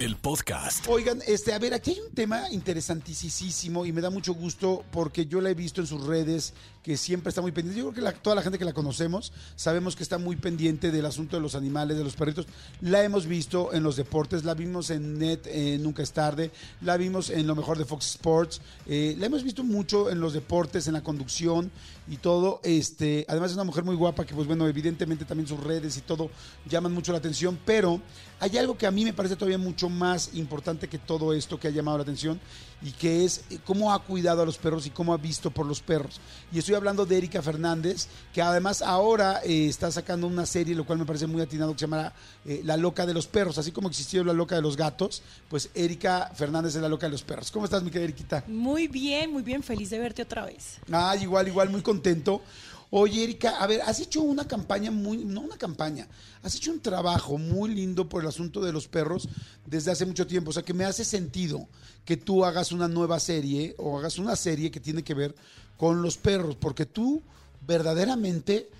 [0.00, 0.86] el podcast.
[0.88, 5.26] Oigan, este, a ver, aquí hay un tema interesantísimo y me da mucho gusto porque
[5.26, 7.80] yo la he visto en sus redes que siempre está muy pendiente.
[7.80, 11.06] Yo creo que toda la gente que la conocemos sabemos que está muy pendiente del
[11.06, 12.46] asunto de los animales, de los perritos.
[12.80, 16.50] La hemos visto en los deportes, la vimos en Net, eh, Nunca es tarde,
[16.82, 20.34] la vimos en lo mejor de Fox Sports, eh, la hemos visto mucho en los
[20.34, 21.70] deportes, en la conducción
[22.06, 22.60] y todo.
[22.64, 26.02] Este, además es una mujer muy guapa que, pues bueno, evidentemente también sus redes y
[26.02, 26.30] todo
[26.68, 28.00] llaman mucho la atención, pero
[28.40, 31.68] hay algo que a mí me parece todavía mucho más importante que todo esto que
[31.68, 32.40] ha llamado la atención
[32.82, 35.66] y que es eh, cómo ha cuidado a los perros y cómo ha visto por
[35.66, 36.20] los perros.
[36.52, 40.84] Y estoy hablando de Erika Fernández, que además ahora eh, está sacando una serie, lo
[40.84, 42.12] cual me parece muy atinado, que se llama
[42.44, 43.58] eh, La Loca de los Perros.
[43.58, 47.12] Así como existió La Loca de los Gatos, pues Erika Fernández es La Loca de
[47.12, 47.50] los Perros.
[47.50, 48.44] ¿Cómo estás, mi querida Eriquita?
[48.46, 50.78] Muy bien, muy bien, feliz de verte otra vez.
[50.92, 52.42] Ah, igual, igual, muy contento.
[52.96, 56.06] Oye, Erika, a ver, has hecho una campaña muy, no una campaña,
[56.44, 59.28] has hecho un trabajo muy lindo por el asunto de los perros
[59.66, 60.50] desde hace mucho tiempo.
[60.50, 61.66] O sea, que me hace sentido
[62.04, 65.34] que tú hagas una nueva serie o hagas una serie que tiene que ver
[65.76, 67.20] con los perros, porque tú
[67.66, 68.70] verdaderamente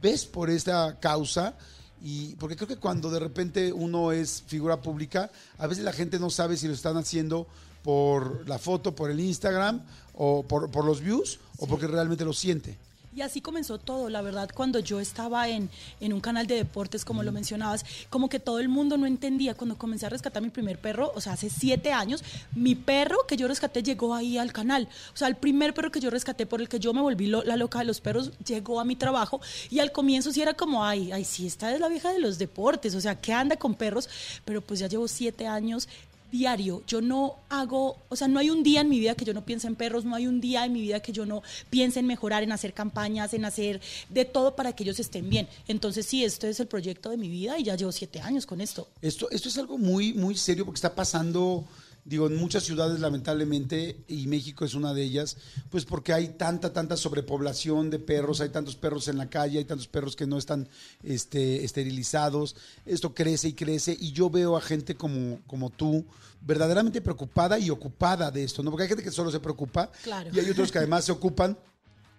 [0.00, 1.54] ves por esta causa
[2.02, 6.18] y porque creo que cuando de repente uno es figura pública, a veces la gente
[6.18, 7.46] no sabe si lo están haciendo
[7.82, 9.82] por la foto, por el Instagram
[10.14, 12.78] o por, por los views o porque realmente lo siente.
[13.16, 15.70] Y así comenzó todo, la verdad, cuando yo estaba en,
[16.00, 19.54] en un canal de deportes, como lo mencionabas, como que todo el mundo no entendía.
[19.54, 22.24] Cuando comencé a rescatar mi primer perro, o sea, hace siete años,
[22.56, 24.88] mi perro que yo rescaté llegó ahí al canal.
[25.12, 27.44] O sea, el primer perro que yo rescaté, por el que yo me volví lo-
[27.44, 29.40] la loca de los perros, llegó a mi trabajo.
[29.70, 32.38] Y al comienzo sí era como, ay, ay, sí, esta es la vieja de los
[32.38, 34.08] deportes, o sea, ¿qué anda con perros?
[34.44, 35.88] Pero pues ya llevo siete años
[36.34, 36.82] diario.
[36.88, 39.44] Yo no hago, o sea, no hay un día en mi vida que yo no
[39.44, 42.06] piense en perros, no hay un día en mi vida que yo no piense en
[42.06, 45.48] mejorar, en hacer campañas, en hacer de todo para que ellos estén bien.
[45.68, 48.60] Entonces sí, esto es el proyecto de mi vida y ya llevo siete años con
[48.60, 48.88] esto.
[49.00, 51.64] Esto, esto es algo muy, muy serio porque está pasando,
[52.04, 55.36] digo, en muchas ciudades lamentablemente, y México es una de ellas,
[55.70, 59.64] pues porque hay tanta, tanta sobrepoblación de perros, hay tantos perros en la calle, hay
[59.64, 60.68] tantos perros que no están
[61.02, 66.04] este, esterilizados, esto crece y crece, y yo veo a gente como, como tú
[66.42, 68.70] verdaderamente preocupada y ocupada de esto, ¿no?
[68.70, 70.30] Porque hay gente que solo se preocupa Claro.
[70.32, 71.56] y hay otros que además se ocupan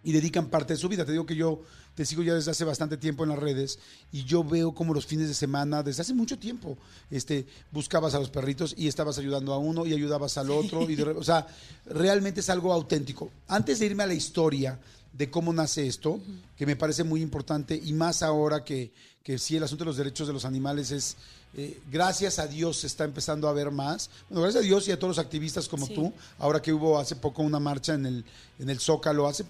[0.05, 1.03] y dedican parte de su vida.
[1.03, 1.61] Te digo que yo
[1.95, 3.79] te sigo ya desde hace bastante tiempo en las redes
[4.11, 6.77] y yo veo como los fines de semana, desde hace mucho tiempo,
[7.09, 10.89] este, buscabas a los perritos y estabas ayudando a uno y ayudabas al otro.
[10.89, 11.47] Y de o sea,
[11.85, 13.31] realmente es algo auténtico.
[13.47, 14.79] Antes de irme a la historia
[15.11, 16.19] de cómo nace esto,
[16.55, 18.91] que me parece muy importante y más ahora que,
[19.23, 21.17] que sí el asunto de los derechos de los animales es,
[21.57, 24.09] eh, gracias a Dios se está empezando a ver más.
[24.29, 25.93] Bueno, gracias a Dios y a todos los activistas como Sí.
[25.95, 28.25] tú, ahora que hubo hace poco una marcha en el,
[28.59, 29.45] en el Zócalo, hace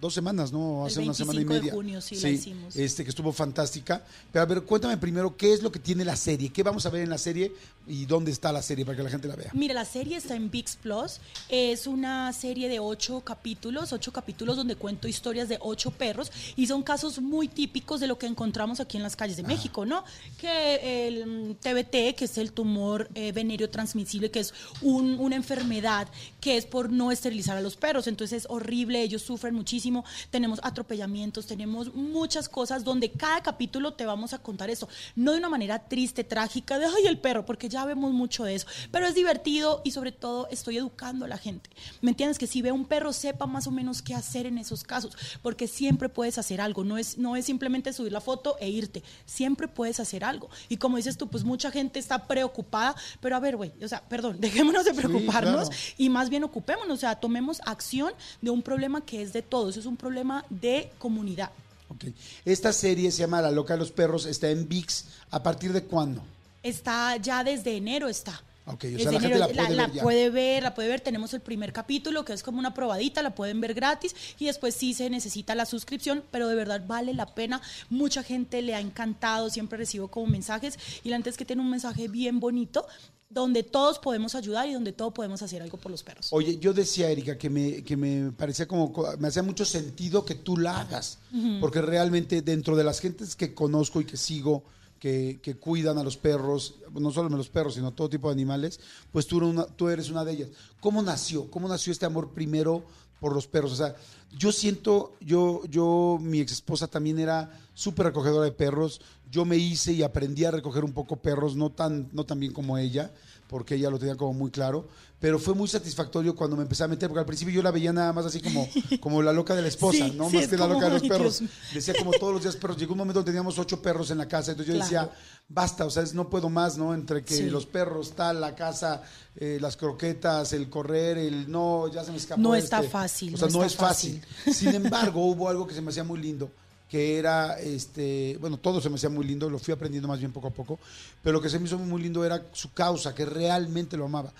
[0.00, 0.82] dos semanas, ¿no?
[0.86, 1.72] El Hace una semana y 25 de media.
[1.72, 2.76] junio, sí, la hicimos.
[2.76, 4.02] Este, que estuvo fantástica.
[4.32, 6.90] Pero a ver, cuéntame primero qué es lo que tiene la serie, qué vamos a
[6.90, 7.52] ver en la serie
[7.86, 9.50] y dónde está la serie para que la gente la vea.
[9.54, 11.20] Mira, la serie está en VIX Plus.
[11.48, 16.66] Es una serie de ocho capítulos, ocho capítulos donde cuento historias de ocho perros y
[16.66, 20.04] son casos muy típicos de lo que encontramos aquí en las calles de México, ¿no?
[20.38, 26.08] Que el TBT, que es el tumor eh, venéreo transmisible, que es un- una enfermedad
[26.40, 28.06] que es por no esterilizar a los perros.
[28.06, 30.04] Entonces es horrible, ellos sufren muchísimo.
[30.30, 34.88] Tenemos atropellamientos, tenemos muchas cosas donde cada capítulo te vamos a contar eso.
[35.16, 38.54] No de una manera triste, trágica, de ay, el perro, porque ya vemos mucho de
[38.54, 38.66] eso.
[38.90, 41.70] Pero es divertido y sobre todo estoy educando a la gente.
[42.02, 42.38] ¿Me entiendes?
[42.38, 45.66] Que si ve un perro, sepa más o menos qué hacer en esos casos, porque
[45.68, 46.84] siempre puedes hacer algo.
[46.84, 49.02] No es, no es simplemente subir la foto e irte.
[49.24, 50.50] Siempre puedes hacer algo.
[50.68, 54.02] Y como dices tú, pues mucha gente está preocupada, pero a ver, güey, o sea,
[54.02, 55.82] perdón, dejémonos de preocuparnos claro.
[55.98, 59.76] y más bien ocupémonos, o sea, tomemos acción de un problema que es de todos,
[59.76, 61.50] es un problema de comunidad.
[61.88, 62.06] Ok.
[62.44, 65.04] Esta serie se llama La Loca de los Perros, está en VIX.
[65.30, 66.22] ¿A partir de cuándo?
[66.62, 68.42] Está ya desde enero está.
[68.66, 70.02] Ok, o sea, la gente la puede ver ya.
[70.02, 71.00] puede ver, la puede ver.
[71.00, 74.74] Tenemos el primer capítulo que es como una probadita, la pueden ver gratis y después
[74.74, 77.60] sí se necesita la suscripción, pero de verdad vale la pena.
[77.90, 81.70] Mucha gente le ha encantado, siempre recibo como mensajes y la antes que tiene un
[81.70, 82.86] mensaje bien bonito
[83.34, 86.28] donde todos podemos ayudar y donde todos podemos hacer algo por los perros.
[86.30, 90.36] Oye, yo decía, Erika, que me, que me parecía como, me hacía mucho sentido que
[90.36, 91.18] tú la hagas,
[91.60, 94.62] porque realmente dentro de las gentes que conozco y que sigo,
[95.04, 98.32] que, cuidan a los perros, no solo a los perros, sino a todo tipo de
[98.32, 98.80] animales,
[99.12, 100.48] pues tú, eres una- tú eres una de ellas.
[100.80, 101.50] ¿Cómo nació?
[101.50, 102.82] ¿Cómo nació este amor primero
[103.20, 103.72] por los perros?
[103.72, 103.94] O sea,
[104.38, 109.58] yo siento, yo, yo, mi ex esposa también era súper recogedora de perros, yo me
[109.58, 113.12] hice y aprendí a recoger un poco perros, no tan, no tan bien como ella,
[113.48, 114.88] porque ella lo tenía como muy claro.
[115.20, 117.94] Pero fue muy satisfactorio cuando me empecé a meter, porque al principio yo la veía
[117.94, 118.68] nada más así como,
[119.00, 120.28] como la loca de la esposa, Sí, ¿no?
[120.28, 121.42] sí, más es que la loca de los perros.
[121.72, 122.76] Decía como todos los días perros.
[122.76, 124.90] Llegó un momento donde teníamos ocho perros en la casa, entonces yo Claro.
[125.08, 125.18] decía,
[125.48, 126.92] basta, o sea, es- no puedo más, ¿no?
[126.92, 127.42] Entre que Sí.
[127.48, 129.02] los perros, tal, la casa,
[129.36, 132.40] eh, las croquetas, el correr, el no, ya se me escapó.
[132.42, 132.90] No está este.
[132.90, 134.22] fácil, O sea, no es fácil.
[134.52, 136.50] Sin embargo, hubo algo que se me hacía muy lindo,
[136.88, 140.32] que era, este, bueno, todo se me hacía muy lindo, lo fui aprendiendo más bien
[140.32, 140.78] poco a poco,
[141.22, 144.32] pero lo que se me hizo muy lindo era su causa, que realmente lo amaba.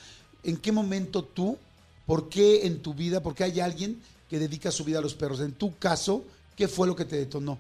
[0.42, 1.56] ¿En qué momento tú,
[2.06, 5.14] por qué en tu vida, por qué hay alguien que dedica su vida a los
[5.14, 5.40] perros?
[5.40, 6.24] En tu caso,
[6.56, 7.58] ¿qué fue lo que te detonó?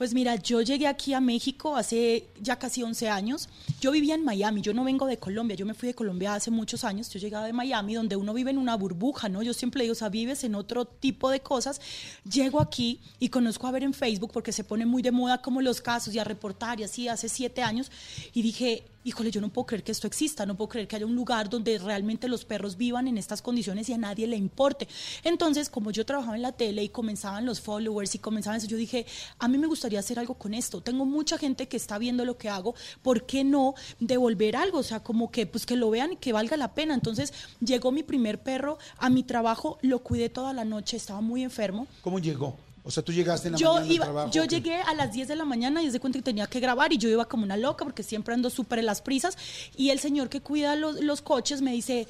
[0.00, 3.50] Pues mira, yo llegué aquí a México hace ya casi 11 años.
[3.82, 6.50] Yo vivía en Miami, yo no vengo de Colombia, yo me fui de Colombia hace
[6.50, 9.42] muchos años, yo llegaba de Miami, donde uno vive en una burbuja, ¿no?
[9.42, 11.82] Yo siempre digo, o sea, vives en otro tipo de cosas.
[12.24, 15.60] Llego aquí y conozco a ver en Facebook, porque se pone muy de moda como
[15.60, 17.90] los casos y a reportar y así, hace siete años,
[18.32, 21.06] y dije, híjole, yo no puedo creer que esto exista, no puedo creer que haya
[21.06, 24.88] un lugar donde realmente los perros vivan en estas condiciones y a nadie le importe.
[25.24, 28.76] Entonces, como yo trabajaba en la tele y comenzaban los followers y comenzaban eso, yo
[28.76, 29.06] dije,
[29.38, 30.80] a mí me gustaría hacer algo con esto.
[30.80, 34.78] Tengo mucha gente que está viendo lo que hago, ¿por qué no devolver algo?
[34.78, 36.94] O sea, como que pues que lo vean y que valga la pena.
[36.94, 41.42] Entonces, llegó mi primer perro a mi trabajo, lo cuidé toda la noche, estaba muy
[41.42, 41.86] enfermo.
[42.02, 42.56] ¿Cómo llegó?
[42.90, 44.30] O sea, tú llegaste en la Yo, mañana al iba, trabajo.
[44.32, 46.92] yo llegué a las 10 de la mañana y desde cuenta que tenía que grabar
[46.92, 49.38] y yo iba como una loca porque siempre ando súper en las prisas
[49.76, 52.08] y el señor que cuida los, los coches me dice,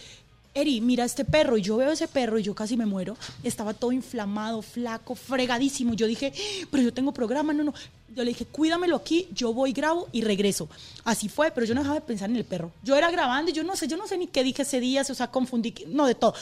[0.55, 3.15] Eri, mira este perro y yo veo ese perro y yo casi me muero.
[3.45, 5.93] Estaba todo inflamado, flaco, fregadísimo.
[5.93, 6.33] Yo dije,
[6.71, 7.75] pero yo tengo programa, no, no.
[8.17, 10.67] Yo le dije, cuídamelo aquí, yo voy, grabo y regreso.
[11.05, 12.73] Así fue, pero yo no dejaba de pensar en el perro.
[12.83, 15.03] Yo era grabando y yo no sé, yo no sé ni qué dije ese día,
[15.03, 16.35] o sea, confundí, no, de todo.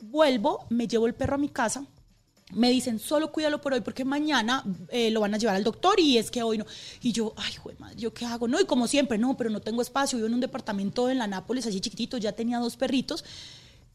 [0.00, 1.84] Vuelvo, me llevo el perro a mi casa,
[2.52, 6.00] me dicen, solo cuídalo por hoy porque mañana eh, lo van a llevar al doctor
[6.00, 6.66] y es que hoy no.
[7.02, 8.48] Y yo, ay, güey, madre, ¿yo qué hago?
[8.48, 10.16] No, y como siempre, no, pero no tengo espacio.
[10.16, 13.24] Vivo en un departamento en la Nápoles, así chiquitito, ya tenía dos perritos.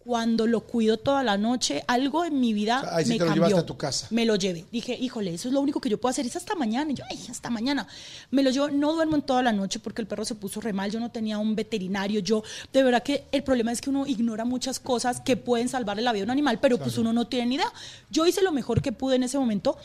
[0.03, 3.17] Cuando lo cuido toda la noche, algo en mi vida O sea, ahí sí me
[3.17, 3.47] te lo cambió.
[3.47, 4.07] llevaste a tu casa.
[4.09, 4.65] Me lo llevé.
[4.69, 6.25] Dije, híjole, eso es lo único que yo puedo hacer.
[6.25, 6.91] Es hasta mañana.
[6.91, 7.87] Y yo, ay, hasta mañana.
[8.29, 8.69] Me lo llevo.
[8.69, 10.91] No duermo en toda la noche porque el perro se puso re mal.
[10.91, 12.19] Yo no tenía un veterinario.
[12.19, 16.01] Yo, de verdad que el problema es que uno ignora muchas cosas que pueden salvarle
[16.03, 17.71] la vida a un animal, pero pues uno no tiene ni idea.
[18.09, 19.77] Yo hice lo mejor que pude en ese momento.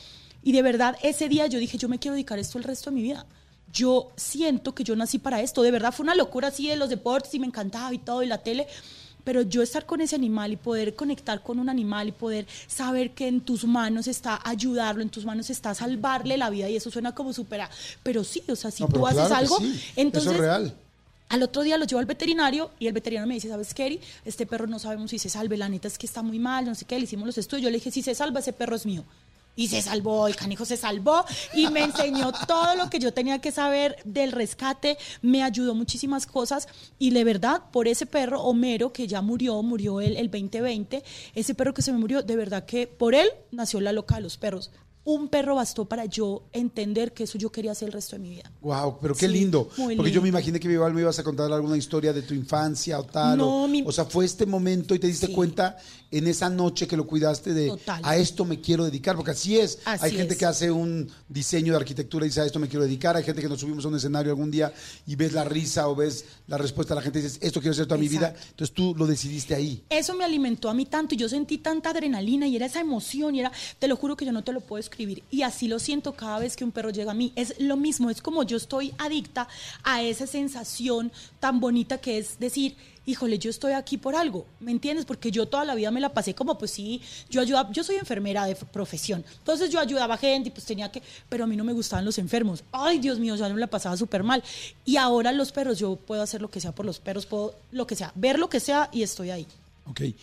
[0.42, 2.96] Y de verdad, ese día yo dije, yo me quiero dedicar esto el resto de
[2.96, 3.24] mi vida.
[3.72, 5.62] Yo siento que yo nací para esto.
[5.62, 8.26] De verdad, fue una locura así de los deportes y me encantaba y todo, y
[8.26, 8.66] la tele
[9.28, 13.10] pero yo estar con ese animal y poder conectar con un animal y poder saber
[13.10, 16.90] que en tus manos está ayudarlo, en tus manos está salvarle la vida y eso
[16.90, 17.68] suena como supera,
[18.02, 20.74] pero sí, o sea, si No, tú haces algo, sí, entonces Eso es real.
[21.28, 24.00] al otro día lo llevo al veterinario y el veterinario me dice, ¿sabes qué, Eri?
[24.24, 26.74] Este perro no sabemos si se salve, la neta es que está muy mal, no
[26.74, 28.86] sé qué, le hicimos los estudios, yo le dije, si se salva, ese perro es
[28.86, 29.04] mío.
[29.58, 33.40] Y se salvó, el canijo se salvó y me enseñó todo lo que yo tenía
[33.40, 38.92] que saber del rescate, me ayudó muchísimas cosas y de verdad, por ese perro, Homero,
[38.92, 41.02] que ya murió, murió el, el 2020,
[41.34, 44.20] ese perro que se me murió, de verdad que por él nació la loca de
[44.20, 44.70] los perros.
[45.10, 48.28] Un perro bastó para yo entender que eso yo quería hacer el resto de mi
[48.28, 48.52] vida.
[48.60, 49.70] Wow, pero qué Sí, lindo.
[49.78, 52.34] muy Porque yo me imaginé que igual me ibas a contar alguna historia de tu
[52.34, 53.38] infancia o tal.
[53.38, 55.32] No, o, mi- o sea, fue este momento y te diste Sí.
[55.32, 55.78] cuenta
[56.10, 58.02] en esa noche que lo cuidaste de Total.
[58.04, 59.16] a esto me quiero dedicar.
[59.16, 59.78] Porque así es.
[59.86, 60.38] Así Hay gente es.
[60.38, 63.16] que hace un diseño de arquitectura y dice a esto me quiero dedicar.
[63.16, 64.74] Hay gente que nos subimos a un escenario algún día
[65.06, 67.72] y ves la risa o ves la respuesta de la gente y dices esto quiero
[67.72, 68.34] hacer toda mi vida.
[68.50, 69.84] Entonces tú lo decidiste ahí.
[69.88, 73.34] Eso me alimentó a mí tanto y yo sentí tanta adrenalina y era esa emoción
[73.34, 75.78] y era, te lo juro que yo no te lo puedo escribir y así lo
[75.78, 77.32] siento cada vez que un perro llega a mí.
[77.36, 79.48] Es lo mismo, es como yo estoy adicta
[79.84, 82.76] a esa sensación tan bonita que es decir,
[83.08, 85.06] híjole, yo estoy aquí por algo, ¿me entiendes?
[85.06, 87.00] Porque yo toda la vida me la pasé como, pues sí,
[87.30, 90.92] yo ayudaba, yo soy enfermera de profesión, entonces yo ayudaba a gente y pues tenía
[90.92, 92.62] que, pero a mí no me gustaban los enfermos.
[92.70, 94.44] Ay, Dios mío, ya me la pasaba súper mal.
[94.84, 97.86] Y ahora los perros, yo puedo hacer lo que sea por los perros, puedo lo
[97.86, 99.46] que sea, ver lo que sea y estoy ahí.
[99.86, 100.00] Ok.
[100.02, 100.14] Eh,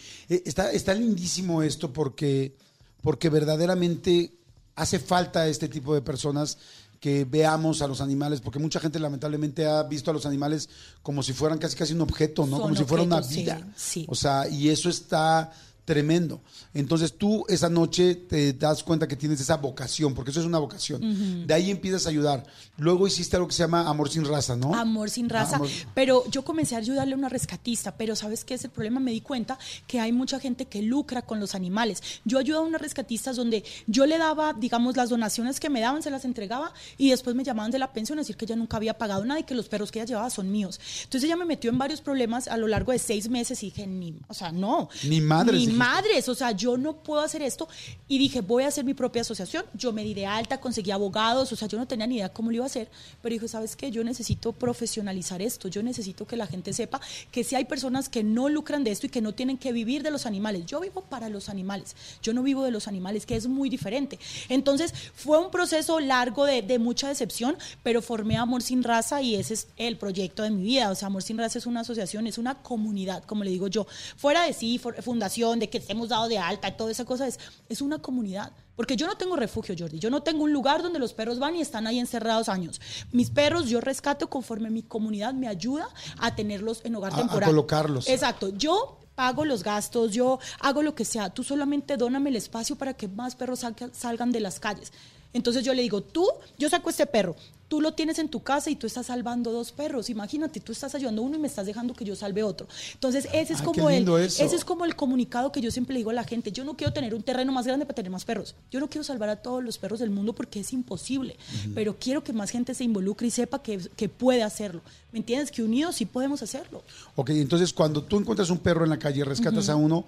[0.45, 2.53] está, está lindísimo esto porque,
[3.01, 4.34] porque verdaderamente
[4.75, 6.57] hace falta este tipo de personas
[6.99, 10.69] que veamos a los animales, porque mucha gente lamentablemente ha visto a los animales
[11.03, 12.57] como si fueran casi casi un objeto, ¿no?
[12.57, 13.61] Son como si fuera una sí, vida.
[13.75, 14.05] sí.
[14.09, 15.51] O sea, y eso está
[15.85, 16.41] tremendo.
[16.73, 20.57] Entonces tú esa noche te das cuenta que tienes esa vocación, porque eso es una
[20.59, 21.45] vocación.
[21.47, 22.43] De ahí empiezas a ayudar.
[22.77, 24.73] Luego hiciste algo que se llama Amor sin raza, ¿no?
[24.75, 25.53] Amor sin raza.
[25.53, 28.71] Ah, amor- Pero yo comencé a ayudarle a una rescatista, pero ¿sabes qué es el
[28.71, 28.99] problema?
[28.99, 32.01] Me di cuenta que hay mucha gente que lucra con los animales.
[32.25, 36.01] Yo ayudaba a unas rescatistas donde yo le daba, digamos, las donaciones que me daban,
[36.01, 38.77] se las entregaba y después me llamaban de la pensión a decir que ella nunca
[38.77, 40.79] había pagado nada y que los perros que ella llevaba son míos.
[41.03, 43.85] Entonces ella me metió en varios problemas a lo largo de seis meses y dije,
[43.87, 44.89] ni, o sea, no.
[45.07, 47.67] Ni madres, Ni madres, o sea, yo no puedo hacer esto.
[48.07, 49.65] Y dije, voy a hacer mi propia asociación.
[49.73, 52.49] Yo me di de alta, conseguí abogados, o sea, yo no tenía ni idea cómo
[52.49, 52.89] lo iba a hacer,
[53.21, 53.91] pero dije, ¿sabes qué?
[53.91, 57.01] Yo necesito profesionalizar esto, yo necesito que la gente sepa
[57.31, 60.03] que si hay personas que no lucran de esto y que no tienen que vivir
[60.03, 60.65] de los animales.
[60.65, 64.19] Yo vivo para los animales, yo no vivo de los animales, que es muy diferente.
[64.49, 69.35] Entonces, fue un proceso largo de, de mucha decepción, pero formé Amor Sin Raza y
[69.35, 70.89] ese es el proyecto de mi vida.
[70.91, 73.87] O sea, Amor Sin Raza es una asociación, es una comunidad, como le digo yo.
[74.17, 77.39] Fuera de sí, fundación, de que hemos dado de alta, y toda esa cosa, es,
[77.69, 78.51] es una comunidad.
[78.75, 79.99] Porque yo no tengo refugio, Jordi.
[79.99, 82.81] Yo no tengo un lugar donde los perros van y están ahí encerrados años.
[83.11, 85.87] Mis perros yo rescato conforme mi comunidad me ayuda
[86.19, 87.43] a tenerlos en hogar temporal.
[87.43, 88.09] A colocarlos.
[88.09, 88.49] Exacto.
[88.49, 91.29] Yo pago los gastos, yo hago lo que sea.
[91.29, 94.91] Tú solamente dóname el espacio para que más perros salgan de las calles.
[95.35, 96.25] Entonces yo le digo, tú,
[96.57, 97.35] yo saco este perro,
[97.67, 100.09] tú lo tienes en tu casa y tú estás salvando dos perros.
[100.09, 102.69] Imagínate, tú estás ayudando a uno y me estás dejando que yo salve otro.
[102.93, 106.11] Entonces, ese es como el ese es como el comunicado que yo siempre le digo
[106.11, 106.53] a la gente.
[106.53, 108.55] Yo no quiero tener un terreno más grande para tener más perros.
[108.71, 111.35] Yo no quiero salvar a todos los perros del mundo porque es imposible,
[111.73, 114.79] pero quiero que más gente se involucre y sepa que, que puede hacerlo.
[115.11, 115.51] ¿Me entiendes?
[115.51, 116.81] Que unidos sí podemos hacerlo.
[117.17, 120.05] Ok, entonces cuando tú encuentras un perro en la calle, rescatas a uno,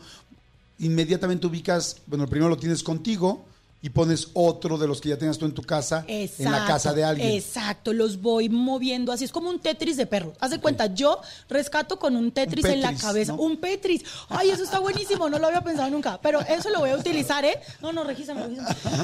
[0.79, 3.43] inmediatamente ubicas, bueno, primero lo tienes contigo,
[3.81, 6.93] y pones otro de los que ya tengas tú en tu casa en la casa
[6.93, 7.31] de alguien.
[7.31, 9.23] Exacto, los voy moviendo así.
[9.23, 10.33] Es como un Tetris de perro.
[10.39, 13.33] Haz de cuenta, yo rescato con un Tetris, en la cabeza.
[13.33, 14.03] Un Petris.
[14.29, 16.19] Ay, eso está buenísimo, no lo había pensado nunca.
[16.21, 17.59] Pero eso lo voy a utilizar, ¿eh?
[17.81, 18.57] No, no, regístrame.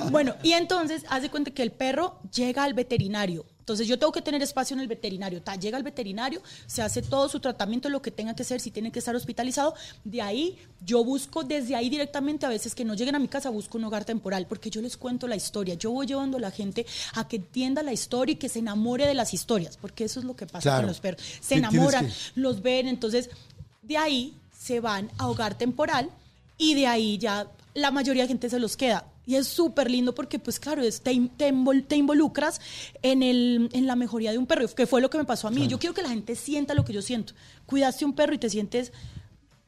[0.09, 4.11] Bueno, y entonces, haz de cuenta que el perro llega al veterinario entonces yo tengo
[4.11, 5.41] que tener espacio en el veterinario.
[5.57, 8.91] llega el veterinario, se hace todo su tratamiento, lo que tenga que hacer, si tiene
[8.91, 9.73] que estar hospitalizado.
[10.03, 13.49] De ahí yo busco desde ahí directamente, a veces que no lleguen a mi casa,
[13.49, 15.75] busco un hogar temporal, porque yo les cuento la historia.
[15.75, 19.07] Yo voy llevando a la gente a que entienda la historia y que se enamore
[19.07, 21.23] de las historias, porque eso es lo que pasa con los perros.
[21.39, 23.29] Se enamoran, los ven, entonces
[23.81, 26.09] de ahí se van a hogar temporal
[26.57, 29.05] y de ahí ya la mayoría de gente se los queda.
[29.25, 32.59] Y es súper lindo porque, pues claro, es, te, te, involucras
[33.01, 35.51] en, el, en la mejoría de un perro, que fue lo que me pasó a
[35.51, 35.67] mí.
[35.67, 37.33] Yo quiero que la gente sienta lo que yo siento.
[37.65, 38.91] Cuidaste un perro y te sientes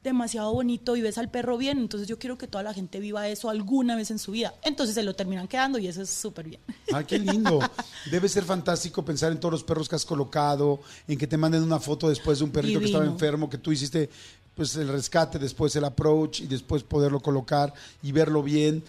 [0.06, 3.28] demasiado bonito y ves al perro bien, entonces yo quiero que toda la gente viva
[3.28, 4.54] eso alguna vez en su vida.
[4.62, 6.60] Entonces se lo terminan quedando y eso es súper bien.
[6.92, 7.58] Ay, qué lindo.
[8.10, 11.62] Debe ser fantástico pensar en todos los perros que has colocado, en que te manden
[11.62, 14.08] una foto después de un perrito que estaba enfermo, que tú hiciste
[14.54, 18.82] pues el rescate, después el approach y después poderlo colocar y verlo bien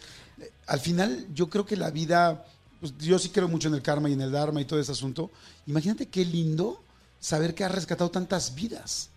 [0.68, 2.46] al final yo creo que la vida,
[2.80, 4.92] pues yo sí creo mucho en el karma y en el dharma y todo ese
[4.92, 5.32] asunto.
[5.66, 6.82] Imagínate qué lindo
[7.20, 9.10] saber que has rescatado tantas vidas.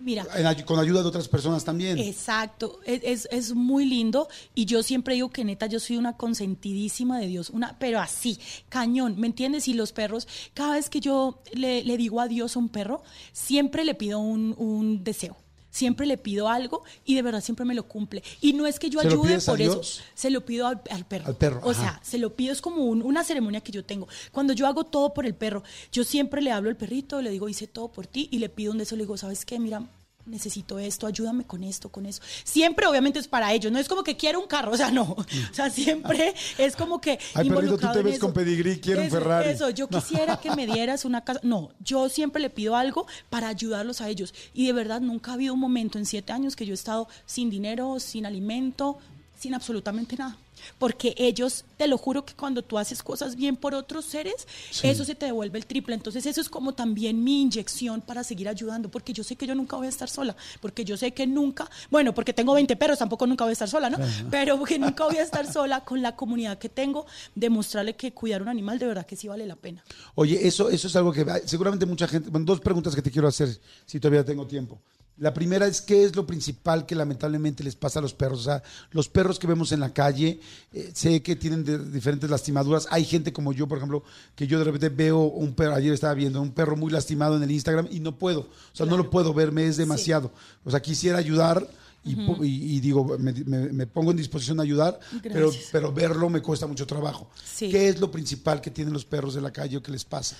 [0.00, 0.24] Mira.
[0.64, 1.98] con ayuda de otras personas también.
[1.98, 7.18] Exacto, es, es, muy lindo y yo siempre digo que neta yo soy una consentidísima
[7.18, 8.38] de Dios, una, pero así,
[8.70, 9.68] cañón, ¿me entiendes?
[9.68, 13.94] Y los perros, cada vez que yo le, digo adiós a un perro, siempre le
[13.94, 15.36] pido un, un deseo
[15.70, 18.22] siempre le pido algo y de verdad siempre me lo cumple.
[18.40, 19.80] Y no es que yo ayude por eso,
[20.14, 21.26] se lo pido al, perro.
[21.26, 21.60] Al perro.
[21.64, 24.08] O sea, se lo pido, es como una ceremonia que yo tengo.
[24.32, 25.62] Cuando yo hago todo por el perro,
[25.92, 28.72] yo siempre le hablo al perrito, le digo, hice todo por ti y le pido
[28.72, 29.58] un deseo, le digo, ¿sabes qué?
[29.58, 29.82] Mira,
[30.26, 32.22] necesito esto, ayúdame con esto, con eso.
[32.44, 33.72] Siempre, obviamente, es para ellos.
[33.72, 35.02] No es como que quiero un carro, o sea, no.
[35.02, 37.18] O sea, siempre es como que.
[37.34, 39.50] Ay, perrito, tú te ves con pedigrí, quiero un Ferrari.
[39.50, 41.40] Eso, yo quisiera que me dieras una casa.
[41.42, 44.34] No, yo siempre le pido algo para ayudarlos a ellos.
[44.52, 47.08] Y de verdad, nunca ha habido un momento en siete años que yo he estado
[47.26, 48.98] sin dinero, sin alimento,
[49.40, 50.36] sin absolutamente nada.
[50.78, 54.46] Porque ellos, te lo juro que cuando tú haces cosas bien por otros seres,
[54.82, 55.94] eso se te devuelve el triple.
[55.94, 59.54] Entonces eso es como también mi inyección para seguir ayudando, porque yo sé que yo
[59.54, 62.98] nunca voy a estar sola, porque yo sé que nunca, bueno, porque tengo 20 perros,
[62.98, 63.96] tampoco nunca voy a estar sola, ¿no?
[64.30, 68.42] Pero que nunca voy a estar sola con la comunidad que tengo, demostrarle que cuidar
[68.42, 69.82] un animal de verdad que sí vale la pena.
[70.14, 73.28] Oye, eso, eso es algo que seguramente mucha gente, bueno, dos preguntas que te quiero
[73.28, 74.78] hacer, si todavía tengo tiempo.
[75.20, 78.40] La primera es qué es lo principal que lamentablemente les pasa a los perros.
[78.40, 80.40] O sea, los perros que vemos en la calle,
[80.72, 82.88] eh, sé que tienen diferentes lastimaduras.
[82.90, 84.02] Hay gente como yo, por ejemplo,
[84.34, 87.42] que yo de repente veo un perro, ayer estaba viendo un perro muy lastimado en
[87.42, 88.40] el Instagram y no puedo.
[88.40, 90.32] O sea, no lo puedo ver, me es demasiado.
[90.64, 91.68] O sea, quisiera ayudar.
[92.02, 97.28] Y, digo, me, pongo en disposición de ayudar, pero, pero verlo me cuesta mucho trabajo.
[97.58, 100.34] ¿Qué es lo principal que tienen los perros de la calle o qué les pasa?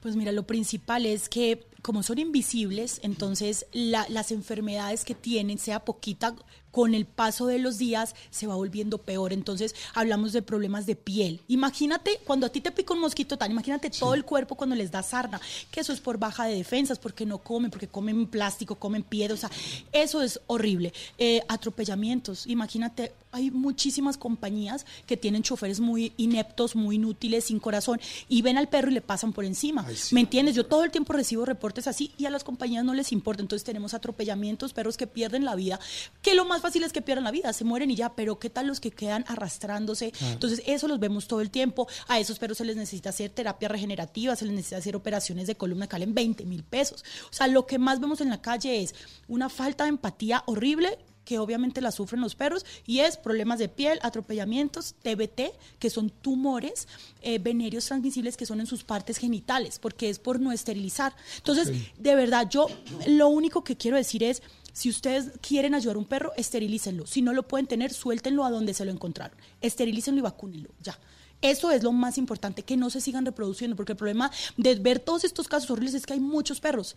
[0.00, 5.84] Pues mira, lo principal es que como son invisibles, entonces las enfermedades que tienen, sea
[5.84, 6.34] poquita,
[6.72, 9.32] con el paso de los días se va volviendo peor.
[9.32, 11.40] Entonces hablamos de problemas de piel.
[11.46, 14.90] Imagínate cuando a ti te pica un mosquito tan, imagínate todo el cuerpo cuando les
[14.90, 18.76] da sarna, que eso es por baja de defensas, porque no comen, porque comen plástico,
[18.76, 19.50] comen piedra, o sea,
[19.92, 20.92] eso es horrible.
[21.18, 28.00] Eh, atropellamientos, imagínate hay muchísimas compañías que tienen choferes muy ineptos, muy inútiles, sin corazón,
[28.28, 29.84] y ven al perro y le pasan por encima.
[29.86, 30.14] Ay, sí.
[30.14, 30.54] ¿Me entiendes?
[30.54, 33.42] Yo todo el tiempo recibo reportes así y a las compañías no les importa.
[33.42, 35.80] Entonces tenemos atropellamientos, perros que pierden la vida,
[36.20, 38.50] que lo más fácil es que pierdan la vida, se mueren y ya, pero ¿qué
[38.50, 40.12] tal los que quedan arrastrándose?
[40.20, 41.88] Entonces eso los vemos todo el tiempo.
[42.08, 45.54] A esos perros se les necesita hacer terapia regenerativa, se les necesita hacer operaciones de
[45.54, 47.02] columna que valen 20 mil pesos.
[47.30, 48.94] O sea, lo que más vemos en la calle es
[49.26, 53.68] una falta de empatía horrible que obviamente la sufren los perros, y es problemas de
[53.68, 56.88] piel, atropellamientos, TBT, que son tumores
[57.22, 61.14] eh, venéreos transmisibles que son en sus partes genitales, porque es por no esterilizar.
[61.36, 62.66] Entonces, de verdad, yo
[63.06, 67.06] lo único que quiero decir es, si ustedes quieren ayudar a un perro, esterilícenlo.
[67.06, 69.36] Si no lo pueden tener, suéltenlo a donde se lo encontraron.
[69.60, 70.98] Esterilícenlo y vacúnenlo, ya.
[71.42, 75.00] Eso es lo más importante, que no se sigan reproduciendo, porque el problema de ver
[75.00, 76.96] todos estos casos horribles es que hay muchos perros.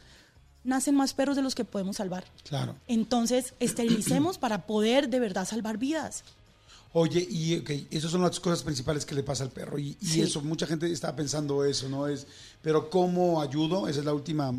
[0.66, 2.26] Nacen más perros de los que podemos salvar.
[2.50, 2.76] Claro.
[2.88, 6.24] Entonces, esterilicemos para poder de verdad salvar vidas.
[6.98, 9.78] Oye, y ok, esas son las cosas principales que le pasa al perro.
[9.78, 10.22] Y, y Sí.
[10.22, 12.08] eso, mucha gente está pensando eso, ¿no?
[12.08, 12.26] Es,
[12.62, 13.88] pero ¿cómo ayudo?
[13.90, 14.54] Esa es la última,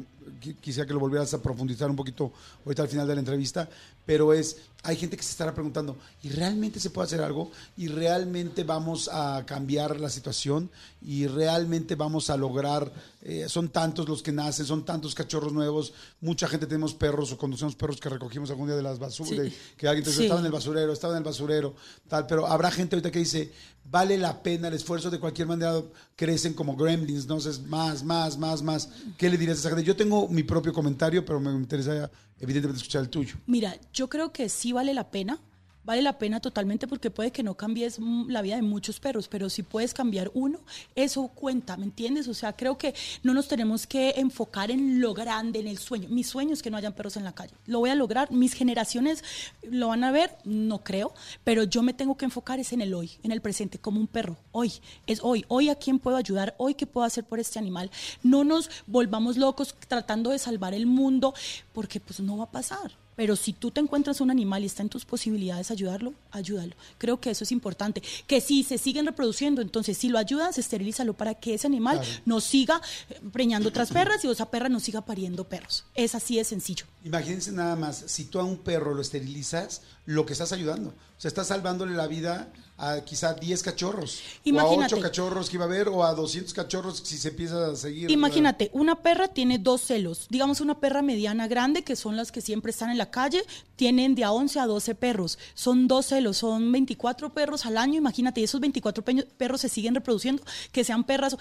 [0.61, 2.33] quisiera que lo volvieras a profundizar un poquito
[2.64, 3.68] ahorita al final de la entrevista,
[4.04, 7.50] pero es, hay gente que se estará preguntando, ¿y realmente se puede hacer algo?
[7.76, 10.71] ¿Y realmente vamos a cambiar la situación?
[11.02, 12.92] ¿Y realmente vamos a lograr,
[13.23, 17.38] eh, son tantos los que nacen, son tantos cachorros nuevos, mucha gente tenemos perros o
[17.38, 19.56] conducimos perros que recogimos algún día de las basuras, Sí.
[19.76, 20.26] que alguien te dice, Sí.
[20.26, 21.75] estaba en el basurero, estaba en el basurero,
[22.09, 23.52] tal, pero habrá gente ahorita que dice,
[23.90, 25.80] vale la pena el esfuerzo, de cualquier manera
[26.16, 27.37] crecen como gremlins, ¿no?
[27.38, 28.88] Es más, más, más, más.
[29.16, 29.85] ¿Qué le dirías a esa gente?
[29.85, 33.37] Yo tengo mi propio comentario, pero me interesa evidentemente escuchar el tuyo.
[33.47, 35.39] Mira, yo creo que sí vale la pena.
[35.87, 39.28] Vale la pena totalmente porque puede que no cambies mm, la vida de muchos perros,
[39.28, 40.59] pero si puedes cambiar uno,
[40.97, 42.26] eso cuenta, ¿me entiendes?
[42.26, 46.09] O sea, creo que no nos tenemos que enfocar en lo grande, en el sueño.
[46.09, 47.55] Mi sueño es que no hayan perros en la calle.
[47.66, 49.23] Lo voy a lograr, mis generaciones
[49.62, 51.14] lo van a ver, no creo,
[51.45, 54.09] pero yo me tengo que enfocar es en el hoy, en el presente, como un
[54.09, 54.37] perro.
[54.50, 54.73] Hoy,
[55.07, 55.45] es hoy.
[55.47, 57.93] Hoy a quién puedo ayudar, hoy qué puedo hacer por este animal.
[58.25, 61.33] No nos volvamos locos tratando de salvar el mundo,
[61.73, 63.06] porque pues no va a pasar.
[63.17, 66.75] Pero si tú te encuentras un animal y está en tus posibilidades ayudarlo, ayúdalo.
[66.99, 68.03] Creo que eso es importante.
[68.27, 72.21] Que si se siguen reproduciendo, entonces si lo ayudas, esterilízalo para que ese animal Claro.
[72.27, 75.85] no siga eh, preñando otras perras y esa perra no siga pariendo perros.
[75.95, 76.85] Es así de sencillo.
[77.05, 80.91] Imagínense nada más, si tú a un perro lo esterilizas, lo que estás ayudando.
[80.91, 84.18] O sea, estás salvándole la vida a quizá 10 cachorros.
[84.21, 84.95] O a Imagínate.
[84.95, 88.11] 8 cachorros que iba a haber, o a 200 cachorros si se empieza a seguir.
[88.11, 90.26] Imagínate, una perra tiene dos celos.
[90.28, 93.43] Digamos una perra mediana grande, que son las que siempre están en la calle,
[93.76, 95.39] tienen de a 11 a 12 perros.
[95.54, 97.95] Son dos celos, son 24 perros al año.
[97.99, 101.36] Imagínate, y esos 24 peño- perros se siguen reproduciendo, que sean perras.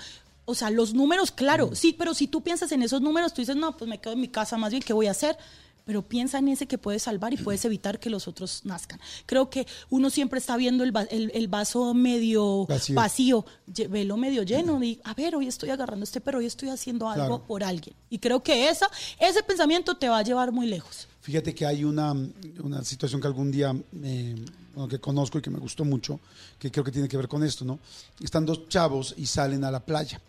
[0.45, 1.76] O sea, los números, claro, Mm.
[1.76, 4.21] sí, pero si tú piensas en esos números, tú dices, no, pues me quedo en
[4.21, 5.36] mi casa más bien, ¿qué voy a hacer?
[5.86, 9.00] Pero piensa en ese que puedes salvar y puedes evitar que los otros nazcan.
[9.28, 13.45] Creo que uno siempre está viendo el, va- el- el vaso medio Vacío.
[13.89, 14.84] velo medio lleno.
[14.84, 17.43] Y, a ver, hoy estoy agarrando este perro, hoy estoy haciendo algo Claro.
[17.45, 17.95] por alguien.
[18.10, 21.08] Y creo que esa, ese pensamiento te va a llevar muy lejos.
[21.21, 22.13] Fíjate que hay una,
[22.63, 24.36] una situación que algún día eh,
[24.74, 26.19] bueno, que conozco y que me gustó mucho,
[26.60, 27.80] que creo que tiene que ver con esto, ¿no?
[28.24, 30.19] Están dos chavos y salen a la playa.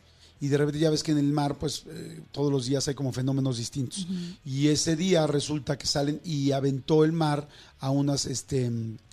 [0.40, 2.94] Y de repente ya ves que en el mar, pues eh, todos los días hay
[2.94, 4.06] como fenómenos distintos.
[4.44, 7.48] Y ese día resulta que salen y aventó el mar
[7.80, 8.70] a unas este,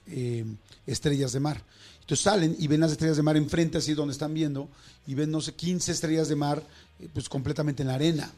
[0.07, 0.45] eh,
[0.86, 1.63] estrellas de mar.
[2.01, 4.67] Entonces salen y ven las estrellas de mar enfrente, así donde están viendo,
[5.07, 6.62] y ven, no sé, 15 estrellas de mar,
[6.99, 8.31] eh, pues completamente en la arena.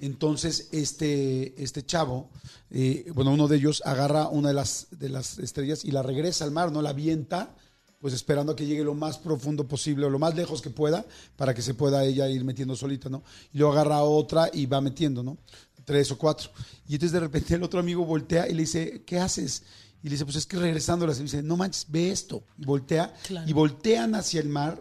[0.00, 2.28] Entonces, este, este chavo,
[2.70, 6.44] eh, bueno, uno de ellos agarra una de las, de las estrellas y la regresa
[6.44, 6.82] al mar, ¿no?
[6.82, 7.54] La avienta,
[8.02, 11.06] pues esperando a que llegue lo más profundo posible o lo más lejos que pueda
[11.36, 13.22] para que se pueda ella ir metiendo solita, ¿no?
[13.54, 15.38] Y luego agarra otra y va metiendo, ¿no?
[15.84, 16.50] Tres o cuatro.
[16.88, 19.62] Y entonces de repente el otro amigo voltea y le dice, ¿qué haces?
[20.02, 21.20] Y le dice, pues es que regresándolas.
[21.20, 22.42] Y dice, no manches, ve esto.
[22.58, 23.14] Y voltea.
[23.24, 23.48] Claro.
[23.48, 24.80] Y voltean hacia el mar,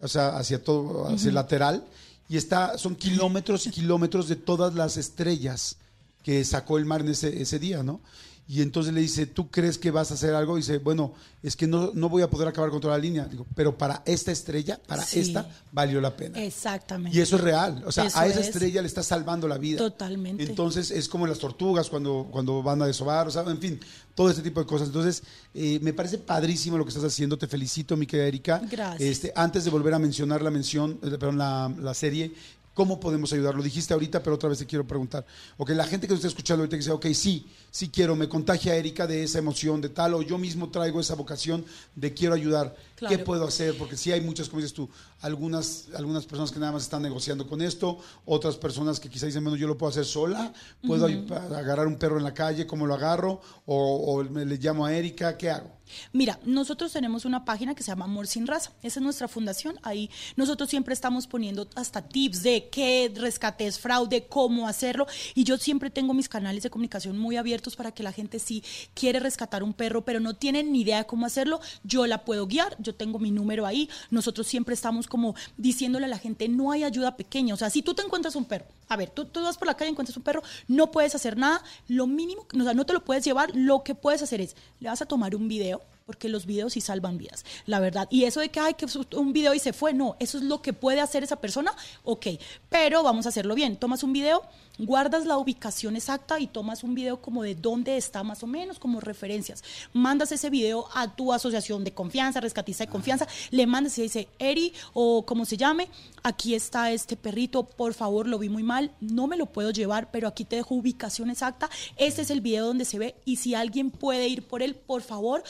[0.00, 1.86] o sea, hacia todo, hacia el lateral,
[2.28, 5.76] y está, son kilómetros y kilómetros de todas las estrellas
[6.24, 8.00] que sacó el mar en ese, ese día, ¿no?
[8.48, 10.56] Y entonces le dice, ¿tú crees que vas a hacer algo?
[10.56, 13.24] Y dice, bueno, es que no, no voy a poder acabar con toda la línea.
[13.24, 15.18] Digo, pero para esta estrella, para Sí.
[15.18, 16.40] esta, valió la pena.
[16.44, 17.16] Exactamente.
[17.18, 17.82] Y eso es real.
[17.86, 18.46] O sea, Eso a esa es.
[18.46, 19.78] estrella le está salvando la vida.
[19.78, 20.44] Totalmente.
[20.44, 23.80] Entonces, es como las tortugas cuando, cuando van a desovar, o sea, en fin,
[24.14, 24.88] todo este tipo de cosas.
[24.88, 27.36] Entonces, eh, me parece padrísimo lo que estás haciendo.
[27.36, 28.62] Te felicito, mi querida Erika.
[28.70, 29.00] Gracias.
[29.02, 32.32] Este, antes de volver a mencionar la mención, eh, perdón, la, la serie,
[32.76, 33.54] ¿cómo podemos ayudar?
[33.54, 35.24] Lo dijiste ahorita, pero otra vez te quiero preguntar.
[35.56, 38.28] Ok, la gente que nos está escuchando ahorita que dice, ok, sí, sí quiero, me
[38.28, 42.34] contagia Erika de esa emoción, de tal, o yo mismo traigo esa vocación de quiero
[42.34, 42.76] ayudar.
[43.08, 43.78] ¿Qué puedo hacer?
[43.78, 44.90] Porque sí hay muchas, como dices tú,
[45.22, 49.42] algunas, algunas personas que nada más están negociando con esto, otras personas que quizás dicen,
[49.42, 50.52] bueno, yo lo puedo hacer sola,
[50.86, 53.40] puedo agarrar un perro en la calle, ¿cómo lo agarro?
[53.64, 55.75] O, o me le llamo a Erika, ¿qué hago?
[56.12, 58.72] Mira, nosotros tenemos una página que se llama Amor Sin Raza.
[58.82, 59.78] Esa es nuestra fundación.
[59.82, 65.06] Ahí nosotros siempre estamos poniendo hasta tips de qué rescate es fraude, cómo hacerlo.
[65.34, 68.62] Y yo siempre tengo mis canales de comunicación muy abiertos para que la gente si
[68.94, 72.46] quiere rescatar un perro, pero no tiene ni idea de cómo hacerlo, yo la puedo
[72.46, 72.76] guiar.
[72.78, 73.88] Yo tengo mi número ahí.
[74.10, 77.54] Nosotros siempre estamos como diciéndole a la gente, no hay ayuda pequeña.
[77.54, 79.76] O sea, si tú te encuentras un perro, a ver, tú, tú vas por la
[79.76, 81.62] calle encuentras un perro, no puedes hacer nada.
[81.88, 83.50] Lo mínimo, o sea, no te lo puedes llevar.
[83.54, 86.80] Lo que puedes hacer es, le vas a tomar un video porque los videos sí
[86.80, 88.06] salvan vidas, la verdad.
[88.10, 90.62] Y eso de que hay que un video y se fue, no, eso es lo
[90.62, 92.28] que puede hacer esa persona, ok,
[92.70, 93.76] pero vamos a hacerlo bien.
[93.76, 94.44] Tomas un video,
[94.78, 98.78] guardas la ubicación exacta y tomas un video como de dónde está más o menos,
[98.78, 99.64] como referencias.
[99.92, 104.28] Mandas ese video a tu asociación de confianza, rescatista de confianza, le mandas y dice,
[104.38, 105.88] Eri, o como se llame,
[106.22, 110.12] aquí está este perrito, por favor, lo vi muy mal, no me lo puedo llevar,
[110.12, 113.56] pero aquí te dejo ubicación exacta, este es el video donde se ve y si
[113.56, 115.42] alguien puede ir por él, por favor,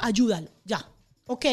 [0.00, 0.88] ayúdalo, ya,
[1.26, 1.46] ¿ok?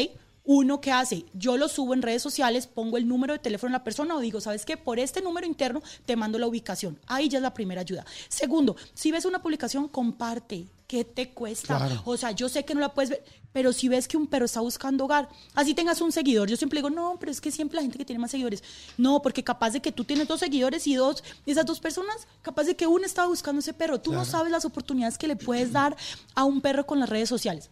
[0.52, 3.78] Uno que hace, yo lo subo en redes sociales, pongo el número de teléfono de
[3.78, 4.78] la persona o digo, ¿sabes qué?
[4.78, 7.00] Por este número interno te mando la ubicación.
[7.06, 8.04] Ahí ya es la primera ayuda.
[8.30, 10.66] Segundo, si ves una publicación, comparte.
[10.88, 12.02] ¿Qué te cuesta?
[12.04, 14.46] O sea, yo sé que no la puedes ver, pero si ves que un perro
[14.46, 17.76] está buscando hogar, así tengas un seguidor, yo siempre digo, no, pero es que siempre
[17.76, 18.64] la gente que tiene más seguidores,
[18.98, 22.64] no, porque capaz de que tú tienes dos seguidores y dos, esas dos personas, capaz
[22.64, 25.72] de que uno está buscando ese perro, tú no sabes las oportunidades que le puedes
[25.72, 25.96] dar
[26.34, 27.70] a un perro con las redes sociales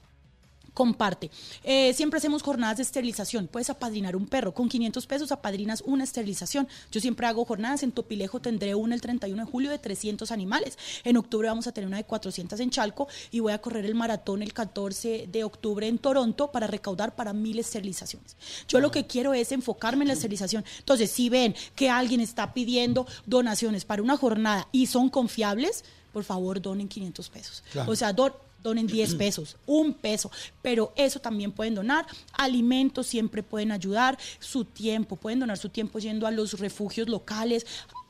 [0.77, 1.31] comparte.
[1.63, 3.47] Eh, siempre hacemos jornadas de esterilización.
[3.47, 4.53] Puedes apadrinar un perro.
[4.53, 6.67] Con 500 pesos apadrinas una esterilización.
[6.91, 7.81] Yo siempre hago jornadas.
[7.81, 10.77] En Topilejo tendré una el 31 de julio de 300 animales.
[11.03, 13.95] En octubre vamos a tener una de 400 en Chalco y voy a correr el
[13.95, 18.37] maratón el 14 de octubre en Toronto para recaudar para mil esterilizaciones.
[18.67, 20.63] Yo lo que quiero es enfocarme en la esterilización.
[20.77, 26.23] Entonces, si ven que alguien está pidiendo donaciones para una jornada y son confiables, por
[26.23, 27.63] favor donen 500 pesos.
[27.87, 28.31] O sea, don,
[28.67, 32.05] donen 10 pesos, un peso, pero eso también pueden donar.
[32.33, 37.65] Alimentos siempre pueden ayudar, su tiempo, pueden donar su tiempo yendo a los refugios locales,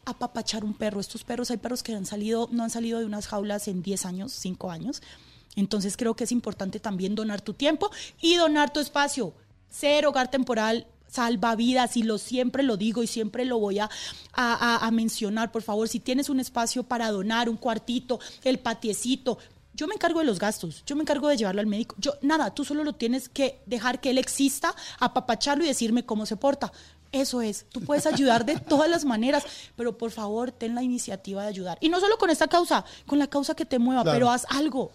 [0.06, 1.00] a papachar un perro.
[1.00, 4.06] Estos perros, hay perros que han salido, no han salido de unas jaulas en 10
[4.06, 5.02] años, 5 años.
[5.56, 7.90] Entonces creo que es importante también donar tu tiempo
[8.22, 9.34] y donar tu espacio.
[9.70, 13.90] Ser hogar temporal salva vidas y lo siempre lo digo y siempre lo voy a,
[14.34, 19.38] a, mencionar, por favor, si tienes un espacio para donar, un cuartito, el patiecito,
[19.78, 21.96] yo me encargo de los gastos, yo me encargo de llevarlo al médico.
[22.00, 26.26] Yo, nada, tú solo lo tienes que dejar que él exista, apapacharlo y decirme cómo
[26.26, 26.74] se porta.
[27.12, 31.44] Eso es, tú puedes ayudar de todas las maneras, pero por favor, ten la iniciativa
[31.44, 31.78] de ayudar.
[31.80, 34.92] Y no solo con esta causa, con la causa que te mueva, pero haz algo.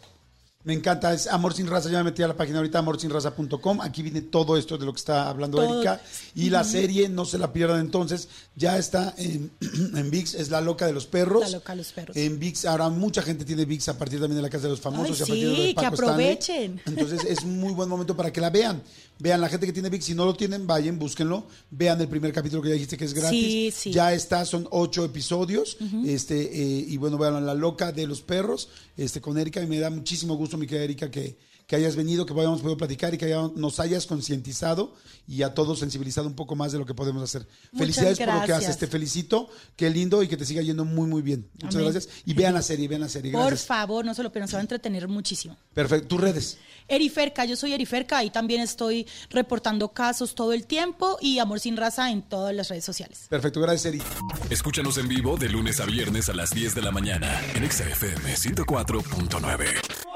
[0.65, 1.91] Me encanta, es Amor Sin Raza.
[1.91, 3.81] Ya me metí a la página ahorita, amorsinraza.com.
[3.81, 6.01] Aquí viene todo esto de lo que está hablando Erika.
[6.37, 10.61] Y la serie, no se la pierdan entonces, ya está en, en VIX, es La
[10.61, 11.43] Loca de los Perros.
[11.43, 12.17] La Loca de los Perros.
[12.17, 14.81] En VIX, ahora mucha gente tiene VIX a partir también de la Casa de los
[14.81, 15.19] Famosos.
[15.19, 16.81] y a partir de que aprovechen.
[16.87, 18.83] Entonces es muy buen momento para que la vean.
[19.19, 21.47] Vean, la gente que tiene VIX, si no lo tienen, vayan, búsquenlo.
[21.71, 23.41] Vean el primer capítulo que ya dijiste que es gratis.
[23.41, 23.93] Sí, sí.
[23.93, 25.77] Ya está, son ocho episodios.
[26.05, 29.63] este eh, Y bueno, vean La Loca de los Perros este, con Erika.
[29.63, 31.37] Y me da muchísimo gusto, mi querida Erika, que
[31.73, 34.95] que hayas venido, que hayamos podido platicar y que nos hayas concientizado
[35.27, 37.49] y a todos sensibilizado un poco más de lo que podemos hacer.
[37.75, 41.09] Felicidades por lo que haces, te felicito, qué lindo y que te siga yendo muy,
[41.09, 41.49] muy bien.
[41.63, 42.09] Muchas gracias.
[42.27, 43.33] Y vean la serie, vean la serie.
[43.33, 45.57] Por favor, no se lo pierdan, se va a entretener muchísimo.
[45.73, 46.09] Perfecto.
[46.09, 46.59] ¿Tus redes?
[46.89, 51.79] Eriferca, yo soy Eriferca, ahí también estoy reportando casos todo el tiempo y Amor Sin
[51.79, 53.27] Raza en todas las redes sociales.
[53.31, 54.03] Perfecto, gracias Eri.
[54.51, 58.35] Escúchanos en vivo de lunes a viernes a las 10 de la mañana en XFM
[58.35, 60.12] 104.9.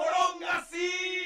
[0.47, 1.26] Merci